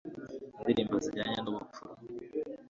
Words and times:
indirimbo 0.59 0.95
zijyanye 1.03 1.39
n'ubupfura 1.41 1.91